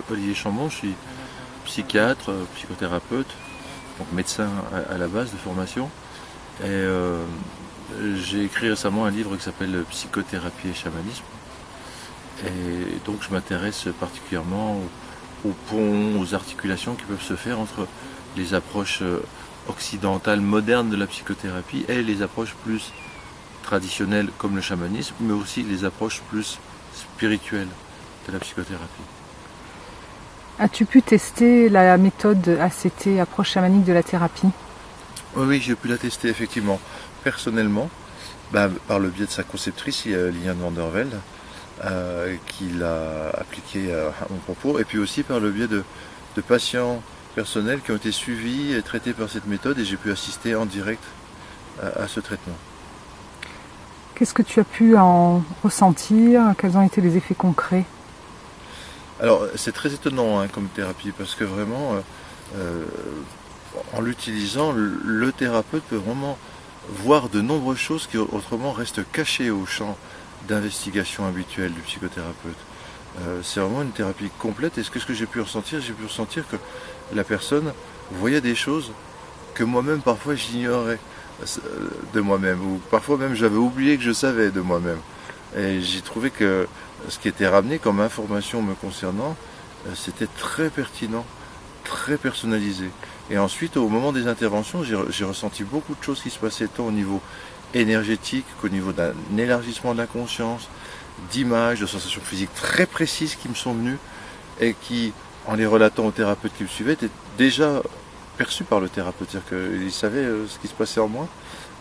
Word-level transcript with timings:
suis 0.00 0.12
Olivier 0.12 0.34
Chambon, 0.34 0.68
je 0.68 0.76
suis 0.76 0.94
psychiatre, 1.64 2.30
euh, 2.30 2.44
psychothérapeute, 2.56 3.28
donc 3.98 4.12
médecin 4.12 4.48
à, 4.90 4.98
la 4.98 5.06
base 5.06 5.30
de 5.30 5.36
formation. 5.36 5.88
Et 6.60 6.66
euh, 6.66 7.24
j'ai 8.16 8.44
écrit 8.44 8.68
récemment 8.68 9.04
un 9.04 9.10
livre 9.10 9.36
qui 9.36 9.42
s'appelle 9.42 9.84
Psychothérapie 9.90 10.68
et 10.68 10.74
chamanisme. 10.74 11.24
Et 12.44 12.98
donc 13.06 13.22
je 13.22 13.32
m'intéresse 13.32 13.86
particulièrement 14.00 14.80
aux, 15.44 15.54
ponts, 15.70 16.20
aux 16.20 16.34
articulations 16.34 16.94
qui 16.94 17.04
peuvent 17.04 17.22
se 17.22 17.36
faire 17.36 17.60
entre 17.60 17.86
les 18.36 18.54
approches 18.54 19.02
euh, 19.02 19.22
occidentales 19.68 20.40
modernes 20.40 20.90
de 20.90 20.96
la 20.96 21.06
psychothérapie 21.06 21.84
et 21.88 22.02
les 22.02 22.22
approches 22.22 22.54
plus 22.64 22.92
traditionnelles 23.62 24.28
comme 24.38 24.56
le 24.56 24.62
chamanisme, 24.62 25.14
mais 25.20 25.32
aussi 25.32 25.62
les 25.62 25.84
approches 25.84 26.20
plus 26.30 26.58
spirituelles 26.92 27.68
de 28.26 28.32
la 28.32 28.40
psychothérapie. 28.40 29.23
As-tu 30.60 30.84
pu 30.84 31.02
tester 31.02 31.68
la 31.68 31.96
méthode 31.96 32.58
ACT, 32.60 33.18
approche 33.20 33.50
chamanique 33.50 33.84
de 33.84 33.92
la 33.92 34.04
thérapie? 34.04 34.50
Oui, 35.36 35.60
j'ai 35.60 35.74
pu 35.74 35.88
la 35.88 35.98
tester 35.98 36.28
effectivement. 36.28 36.78
Personnellement, 37.24 37.90
bah, 38.52 38.68
par 38.86 39.00
le 39.00 39.08
biais 39.08 39.26
de 39.26 39.30
sa 39.30 39.42
conceptrice, 39.42 40.04
Liliane 40.04 40.58
van 40.58 40.70
der 40.70 40.88
Velde, 40.90 41.18
euh, 41.84 42.36
qui 42.46 42.68
l'a 42.70 43.30
appliqué 43.30 43.92
à 43.92 44.26
mon 44.30 44.36
propos, 44.38 44.78
et 44.78 44.84
puis 44.84 44.98
aussi 44.98 45.24
par 45.24 45.40
le 45.40 45.50
biais 45.50 45.66
de, 45.66 45.82
patients 46.46 47.02
personnels 47.34 47.80
qui 47.80 47.90
ont 47.90 47.96
été 47.96 48.12
suivis 48.12 48.74
et 48.74 48.82
traités 48.82 49.12
par 49.12 49.28
cette 49.28 49.46
méthode, 49.46 49.78
et 49.80 49.84
j'ai 49.84 49.96
pu 49.96 50.12
assister 50.12 50.54
en 50.54 50.66
direct 50.66 51.02
à 51.82 52.06
ce 52.06 52.20
traitement. 52.20 52.54
Qu'est-ce 54.14 54.34
que 54.34 54.42
tu 54.42 54.60
as 54.60 54.64
pu 54.64 54.96
en 54.96 55.42
ressentir? 55.64 56.54
Quels 56.56 56.76
ont 56.76 56.82
été 56.82 57.00
les 57.00 57.16
effets 57.16 57.34
concrets? 57.34 57.84
Alors 59.20 59.46
c'est 59.54 59.72
très 59.72 59.92
étonnant 59.92 60.40
hein, 60.40 60.48
comme 60.48 60.68
thérapie 60.68 61.12
parce 61.16 61.34
que 61.34 61.44
vraiment, 61.44 61.94
euh, 61.94 62.00
euh, 62.56 62.84
en 63.92 64.00
l'utilisant, 64.00 64.72
le, 64.72 65.32
thérapeute 65.32 65.84
peut 65.84 65.96
vraiment 65.96 66.38
voir 66.88 67.28
de 67.28 67.40
nombreuses 67.40 67.78
choses 67.78 68.06
qui 68.06 68.18
autrement 68.18 68.72
restent 68.72 69.10
cachées 69.12 69.50
au 69.50 69.66
champ 69.66 69.96
d'investigation 70.48 71.26
habituel 71.26 71.72
du 71.72 71.80
psychothérapeute. 71.80 72.56
Euh, 73.20 73.40
c'est 73.42 73.60
vraiment 73.60 73.82
une 73.82 73.92
thérapie 73.92 74.30
complète 74.38 74.76
et 74.78 74.82
ce 74.82 74.90
que, 74.90 74.98
ce 74.98 75.06
que 75.06 75.14
j'ai 75.14 75.26
pu 75.26 75.40
ressentir, 75.40 75.80
j'ai 75.80 75.92
pu 75.92 76.04
ressentir 76.04 76.46
que 76.48 76.56
la 77.14 77.24
personne 77.24 77.72
voyait 78.10 78.40
des 78.40 78.56
choses 78.56 78.92
que 79.54 79.62
moi-même 79.62 80.00
parfois 80.00 80.34
j'ignorais 80.34 80.98
de 82.12 82.20
moi-même 82.20 82.60
ou 82.60 82.80
parfois 82.90 83.16
même 83.16 83.34
j'avais 83.34 83.56
oublié 83.56 83.96
que 83.96 84.02
je 84.02 84.12
savais 84.12 84.50
de 84.50 84.60
moi-même. 84.60 84.98
Et 85.56 85.80
j'ai 85.80 86.00
trouvé 86.00 86.30
que 86.30 86.66
ce 87.08 87.18
qui 87.18 87.28
était 87.28 87.46
ramené 87.46 87.78
comme 87.78 88.00
information 88.00 88.62
me 88.62 88.74
concernant, 88.74 89.36
euh, 89.86 89.92
c'était 89.94 90.26
très 90.26 90.70
pertinent, 90.70 91.24
très 91.84 92.16
personnalisé. 92.16 92.90
Et 93.30 93.38
ensuite, 93.38 93.76
au 93.76 93.88
moment 93.88 94.12
des 94.12 94.26
interventions, 94.26 94.82
j'ai 94.82 95.24
ressenti 95.24 95.64
beaucoup 95.64 95.94
de 95.94 96.02
choses 96.02 96.20
qui 96.20 96.30
se 96.30 96.38
passaient 96.38 96.68
tant 96.68 96.86
au 96.86 96.92
niveau 96.92 97.20
énergétique 97.72 98.44
qu'au 98.60 98.68
niveau 98.68 98.92
d'un 98.92 99.14
élargissement 99.36 99.94
de 99.94 99.98
la 99.98 100.06
conscience, 100.06 100.68
d'images, 101.30 101.80
de 101.80 101.86
sensations 101.86 102.20
physiques 102.20 102.52
très 102.54 102.86
précises 102.86 103.34
qui 103.34 103.48
me 103.48 103.54
sont 103.54 103.72
venues 103.72 103.98
et 104.60 104.74
qui, 104.74 105.12
en 105.46 105.54
les 105.54 105.66
relatant 105.66 106.06
au 106.06 106.10
thérapeute 106.10 106.52
qui 106.56 106.64
me 106.64 106.68
suivait, 106.68 106.92
étaient 106.92 107.10
déjà 107.38 107.82
perçues 108.36 108.64
par 108.64 108.80
le 108.80 108.88
thérapeute. 108.88 109.28
C'est-à-dire 109.30 109.78
qu'il 109.80 109.92
savait 109.92 110.18
euh, 110.18 110.46
ce 110.46 110.58
qui 110.58 110.68
se 110.68 110.74
passait 110.74 111.00
en 111.00 111.08
moi 111.08 111.26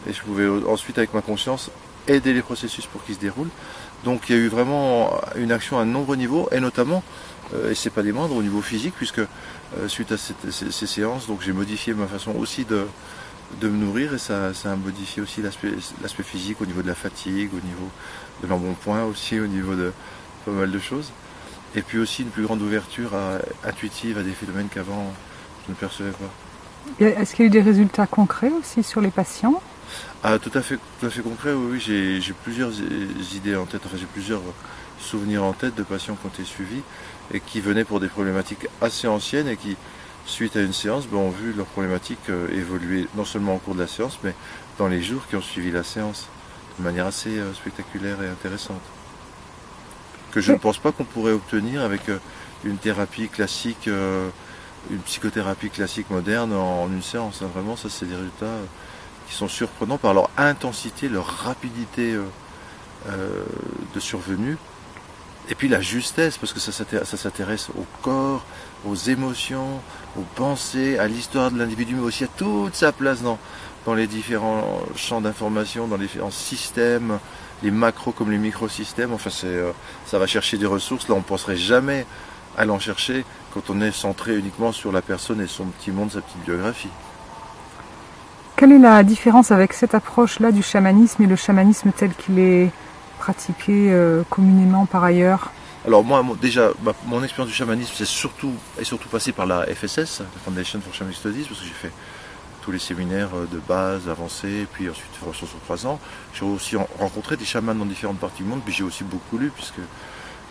et 0.07 0.13
je 0.13 0.21
pouvais 0.21 0.47
ensuite, 0.67 0.97
avec 0.97 1.13
ma 1.13 1.21
conscience, 1.21 1.71
aider 2.07 2.33
les 2.33 2.41
processus 2.41 2.85
pour 2.85 3.03
qu'ils 3.03 3.15
se 3.15 3.19
déroulent. 3.19 3.49
Donc 4.03 4.29
il 4.29 4.35
y 4.35 4.39
a 4.39 4.41
eu 4.41 4.47
vraiment 4.47 5.21
une 5.35 5.51
action 5.51 5.79
à 5.79 5.85
de 5.85 5.89
nombreux 5.89 6.15
niveaux, 6.15 6.49
et 6.51 6.59
notamment, 6.59 7.03
euh, 7.53 7.71
et 7.71 7.75
c'est 7.75 7.89
pas 7.89 8.03
des 8.03 8.11
moindres, 8.11 8.35
au 8.35 8.43
niveau 8.43 8.61
physique, 8.61 8.93
puisque 8.95 9.19
euh, 9.19 9.87
suite 9.87 10.11
à 10.11 10.17
ces, 10.17 10.87
séances, 10.87 11.27
donc 11.27 11.41
j'ai 11.41 11.53
modifié 11.53 11.93
ma 11.93 12.07
façon 12.07 12.31
aussi 12.35 12.65
de, 12.65 12.85
de 13.61 13.69
me 13.69 13.77
nourrir, 13.77 14.13
et 14.13 14.17
ça, 14.17 14.53
ça 14.53 14.73
a 14.73 14.75
modifié 14.75 15.21
aussi 15.21 15.41
l'aspect 15.41 16.23
physique 16.23 16.61
au 16.61 16.65
niveau 16.65 16.81
de 16.81 16.87
la 16.87 16.95
fatigue, 16.95 17.49
au 17.53 17.65
niveau 17.65 17.89
de 18.41 18.47
l'embonpoint 18.47 19.03
aussi, 19.05 19.39
au 19.39 19.47
niveau 19.47 19.75
de 19.75 19.93
pas 20.45 20.51
mal 20.51 20.71
de 20.71 20.79
choses. 20.79 21.11
Et 21.75 21.81
puis 21.81 21.97
aussi 21.97 22.21
une 22.21 22.29
plus 22.29 22.43
grande 22.43 22.61
ouverture 22.61 23.13
intuitive 23.65 24.19
à 24.19 24.21
des 24.21 24.31
phénomènes 24.31 24.67
qu'avant 24.71 25.11
je 25.65 25.71
ne 25.71 25.75
percevais 25.75 26.11
pas. 26.11 27.05
Est-ce 27.05 27.33
qu'il 27.33 27.45
y 27.45 27.47
a 27.47 27.47
eu 27.47 27.49
des 27.49 27.61
résultats 27.61 28.05
concrets 28.05 28.51
aussi 28.59 28.83
sur 28.83 29.01
les 29.01 29.09
patients? 29.09 29.61
Ah, 30.23 30.39
tout 30.39 30.51
à 30.53 30.61
fait, 30.61 30.77
tout 30.99 31.05
à 31.05 31.09
fait 31.09 31.21
concret, 31.21 31.53
oui, 31.53 31.79
j'ai 31.79 32.33
plusieurs 32.43 32.71
idées 33.35 33.55
en 33.55 33.65
tête, 33.65 33.81
enfin 33.85 33.97
j'ai 33.99 34.05
plusieurs 34.05 34.41
souvenirs 34.99 35.43
en 35.43 35.53
tête 35.53 35.75
de 35.75 35.83
patients 35.83 36.15
qui 36.15 36.25
ont 36.25 36.29
été 36.29 36.43
suivis 36.43 36.81
et 37.33 37.39
qui 37.39 37.61
venaient 37.61 37.83
pour 37.83 37.99
des 37.99 38.07
problématiques 38.07 38.67
assez 38.81 39.07
anciennes 39.07 39.47
et 39.47 39.57
qui, 39.57 39.75
suite 40.25 40.55
à 40.55 40.61
une 40.61 40.73
séance, 40.73 41.07
ben, 41.07 41.17
ont 41.17 41.29
vu 41.29 41.53
leurs 41.53 41.65
problématiques 41.67 42.29
euh, 42.29 42.47
évoluer 42.51 43.07
non 43.15 43.25
seulement 43.25 43.55
au 43.55 43.57
cours 43.59 43.75
de 43.75 43.81
la 43.81 43.87
séance, 43.87 44.19
mais 44.23 44.33
dans 44.77 44.87
les 44.87 45.01
jours 45.01 45.27
qui 45.27 45.35
ont 45.35 45.41
suivi 45.41 45.71
la 45.71 45.83
séance, 45.83 46.27
de 46.79 46.83
manière 46.83 47.05
assez 47.05 47.37
euh, 47.37 47.53
spectaculaire 47.53 48.21
et 48.23 48.27
intéressante. 48.27 48.81
Que 50.31 50.41
je 50.41 50.51
ne 50.51 50.57
pense 50.57 50.77
pas 50.77 50.91
qu'on 50.91 51.03
pourrait 51.03 51.33
obtenir 51.33 51.81
avec 51.81 52.09
euh, 52.09 52.17
une 52.63 52.77
thérapie 52.77 53.27
classique, 53.27 53.87
une 53.87 54.99
psychothérapie 54.99 55.69
classique 55.69 56.09
moderne 56.09 56.53
en, 56.53 56.87
une 56.87 57.01
séance. 57.01 57.41
Hein. 57.41 57.49
Vraiment, 57.53 57.75
ça 57.75 57.89
c'est 57.89 58.05
des 58.05 58.15
résultats 58.15 58.55
sont 59.33 59.47
surprenants 59.47 59.97
par 59.97 60.13
leur 60.13 60.29
intensité, 60.37 61.09
leur 61.09 61.25
rapidité 61.25 62.13
euh, 62.13 62.23
euh, 63.09 63.43
de 63.93 63.99
survenue. 63.99 64.57
Et 65.49 65.55
puis 65.55 65.67
la 65.67 65.81
justesse, 65.81 66.37
parce 66.37 66.53
que 66.53 66.59
ça 66.59 66.71
s'intéresse 66.71 67.69
au 67.77 67.85
corps, 68.01 68.45
aux 68.85 68.95
émotions, 68.95 69.81
aux 70.17 70.25
pensées, 70.35 70.97
à 70.97 71.07
l'histoire 71.07 71.51
de 71.51 71.57
l'individu, 71.57 71.95
mais 71.95 72.03
aussi 72.03 72.23
à 72.23 72.27
toute 72.27 72.75
sa 72.75 72.93
place 72.93 73.21
dans, 73.21 73.37
dans 73.85 73.93
les 73.93 74.07
différents 74.07 74.81
champs 74.95 75.19
d'information, 75.19 75.87
dans 75.87 75.97
les 75.97 76.05
différents 76.05 76.31
systèmes, 76.31 77.19
les 77.61 77.71
macros 77.71 78.13
comme 78.13 78.31
les 78.31 78.37
microsystèmes. 78.37 79.13
Enfin, 79.13 79.31
euh, 79.45 79.71
ça 80.05 80.17
va 80.17 80.27
chercher 80.27 80.57
des 80.57 80.65
ressources. 80.65 81.09
Là, 81.09 81.15
on 81.15 81.19
ne 81.19 81.23
penserait 81.23 81.57
jamais 81.57 82.05
à 82.57 82.65
l'en 82.65 82.79
chercher 82.79 83.25
quand 83.53 83.69
on 83.69 83.81
est 83.81 83.91
centré 83.91 84.37
uniquement 84.37 84.71
sur 84.71 84.91
la 84.91 85.01
personne 85.01 85.41
et 85.41 85.47
son 85.47 85.65
petit 85.65 85.91
monde, 85.91 86.11
sa 86.11 86.21
petite 86.21 86.43
biographie. 86.45 86.89
Quelle 88.63 88.71
est 88.71 88.79
la 88.79 89.03
différence 89.03 89.51
avec 89.51 89.73
cette 89.73 89.93
approche-là 89.93 90.53
du 90.53 90.63
chamanisme 90.63 91.21
et 91.21 91.27
le 91.27 91.35
chamanisme 91.35 91.91
tel 91.91 92.13
qu'il 92.15 92.39
est 92.39 92.71
pratiqué 93.19 93.91
euh, 93.91 94.23
communément 94.29 94.85
par 94.85 95.03
ailleurs? 95.03 95.51
Alors 95.85 96.05
moi, 96.05 96.23
déjà, 96.41 96.69
mon 97.05 97.21
expérience 97.21 97.49
du 97.49 97.53
chamanisme, 97.53 97.91
c'est 97.93 98.05
surtout, 98.05 98.53
est 98.79 98.85
surtout 98.85 99.09
passé 99.09 99.33
par 99.33 99.47
la 99.47 99.65
FSS, 99.65 100.21
la 100.21 100.39
Foundation 100.45 100.79
for 100.79 100.93
Shamanic 100.93 101.17
Studies, 101.17 101.43
parce 101.43 101.59
que 101.59 101.65
j'ai 101.65 101.73
fait 101.73 101.91
tous 102.61 102.71
les 102.71 102.79
séminaires 102.79 103.31
euh, 103.35 103.47
de 103.51 103.59
base, 103.67 104.07
avancés, 104.07 104.65
puis 104.71 104.89
ensuite 104.89 105.11
sur 105.33 105.47
trois 105.65 105.85
ans. 105.85 105.99
J'ai 106.33 106.45
aussi 106.45 106.77
rencontré 106.77 107.35
des 107.35 107.43
chamans 107.43 107.75
dans 107.75 107.85
différentes 107.85 108.19
parties 108.19 108.43
du 108.43 108.49
monde, 108.49 108.61
puis 108.63 108.73
j'ai 108.73 108.85
aussi 108.85 109.03
beaucoup 109.03 109.37
lu, 109.37 109.51
puisque 109.53 109.81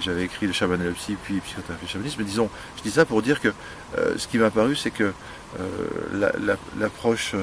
j'avais 0.01 0.25
écrit 0.25 0.47
le 0.47 0.53
chamanelopsie, 0.53 1.17
puis 1.25 1.41
psychothérapie 1.41 1.89
chamanisme. 1.89 2.17
Mais 2.19 2.27
disons, 2.27 2.51
je 2.77 2.83
dis 2.83 2.91
ça 2.91 3.07
pour 3.07 3.23
dire 3.23 3.41
que 3.41 3.55
euh, 3.97 4.19
ce 4.19 4.29
qui 4.29 4.37
m'a 4.37 4.51
paru, 4.51 4.77
c'est 4.77 4.91
que 4.91 5.15
l'approche 6.79 7.35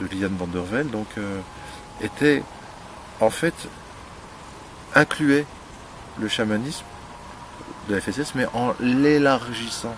de 0.00 0.06
Liliane 0.06 0.36
van 0.36 0.46
der 0.46 0.62
Velde, 0.62 0.90
donc, 0.90 1.06
euh, 1.18 1.40
était 2.00 2.42
en 3.20 3.30
fait 3.30 3.54
incluait 4.94 5.46
le 6.20 6.28
chamanisme 6.28 6.84
de 7.88 7.94
la 7.94 8.00
FSS, 8.00 8.34
mais 8.34 8.46
en 8.52 8.74
l'élargissant 8.80 9.94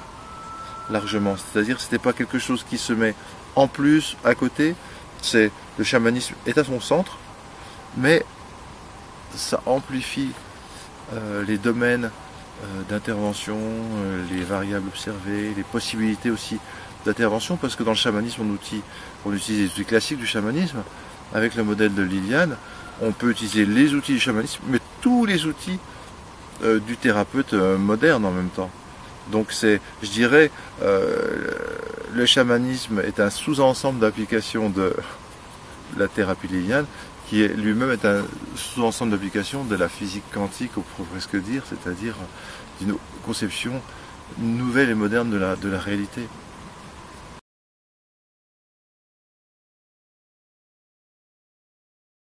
largement. 0.90 1.36
C'est-à-dire 1.36 1.78
n'était 1.78 1.98
pas 1.98 2.12
quelque 2.12 2.38
chose 2.38 2.64
qui 2.68 2.78
se 2.78 2.92
met 2.92 3.14
en 3.56 3.66
plus 3.66 4.16
à 4.24 4.34
côté, 4.34 4.74
c'est 5.22 5.50
le 5.78 5.84
chamanisme 5.84 6.34
est 6.46 6.58
à 6.58 6.64
son 6.64 6.80
centre, 6.80 7.18
mais 7.96 8.24
ça 9.34 9.60
amplifie 9.66 10.30
euh, 11.12 11.44
les 11.44 11.58
domaines 11.58 12.10
d'intervention, 12.88 13.58
les 14.30 14.42
variables 14.42 14.86
observées, 14.88 15.52
les 15.54 15.64
possibilités 15.64 16.30
aussi 16.30 16.58
d'intervention 17.04 17.56
parce 17.56 17.76
que 17.76 17.82
dans 17.82 17.92
le 17.92 17.96
chamanisme, 17.96 18.42
on, 18.42 19.28
on 19.28 19.32
utilise 19.32 19.60
les 19.60 19.66
outils 19.66 19.84
classiques 19.84 20.18
du 20.18 20.26
chamanisme. 20.26 20.82
Avec 21.32 21.54
le 21.56 21.64
modèle 21.64 21.94
de 21.94 22.02
Liliane, 22.02 22.56
on 23.00 23.12
peut 23.12 23.30
utiliser 23.30 23.66
les 23.66 23.94
outils 23.94 24.12
du 24.12 24.20
chamanisme, 24.20 24.62
mais 24.68 24.78
tous 25.00 25.26
les 25.26 25.46
outils 25.46 25.78
euh, 26.62 26.78
du 26.78 26.96
thérapeute 26.96 27.52
euh, 27.54 27.76
moderne 27.76 28.24
en 28.24 28.30
même 28.30 28.50
temps. 28.50 28.70
Donc 29.32 29.50
c'est, 29.50 29.80
je 30.02 30.08
dirais, 30.08 30.50
euh, 30.82 31.50
le 32.12 32.26
chamanisme 32.26 33.00
est 33.00 33.18
un 33.18 33.30
sous-ensemble 33.30 33.98
d'applications 33.98 34.70
de 34.70 34.94
la 35.98 36.06
thérapie 36.08 36.46
liliane, 36.46 36.86
qui 37.28 37.46
lui-même 37.48 37.90
est 37.90 38.04
un 38.04 38.22
sous-ensemble 38.54 39.12
d'applications 39.12 39.64
de 39.64 39.74
la 39.74 39.88
physique 39.88 40.24
quantique, 40.32 40.72
on 40.76 40.82
pourrait 40.82 41.08
presque 41.10 41.36
dire, 41.36 41.62
c'est-à-dire 41.68 42.14
d'une 42.80 42.94
conception 43.24 43.80
nouvelle 44.38 44.90
et 44.90 44.94
moderne 44.94 45.30
de 45.30 45.36
la, 45.36 45.56
de 45.56 45.68
la 45.68 45.78
réalité. 45.78 46.22